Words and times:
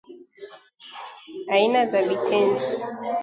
Aina 1.53 1.81
za 1.91 1.99
Vitenzi 2.07 2.71